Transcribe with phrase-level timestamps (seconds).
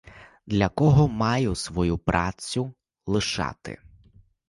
[0.47, 2.73] Для кого маю свою працю
[3.05, 3.79] лишати?